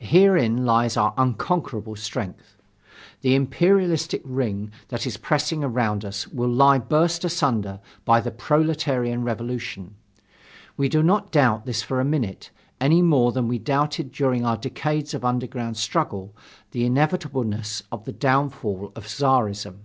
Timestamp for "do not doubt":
10.88-11.64